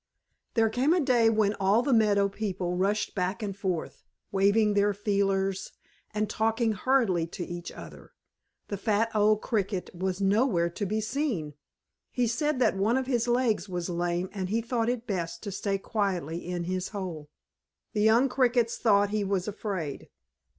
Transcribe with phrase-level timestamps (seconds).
[0.55, 4.95] There came a day when all the meadow people rushed back and forth, waving their
[4.95, 5.73] feelers
[6.11, 8.13] and talking hurriedly to each other.
[8.69, 11.53] The fat old Cricket was nowhere to be seen.
[12.09, 15.51] He said that one of his legs was lame and he thought it best to
[15.51, 17.29] stay quietly in his hole.
[17.93, 20.09] The young Crickets thought he was afraid.